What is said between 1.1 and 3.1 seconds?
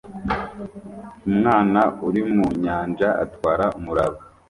Umwana uri mu nyanja